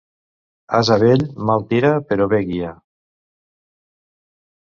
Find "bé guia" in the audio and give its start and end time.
2.31-2.71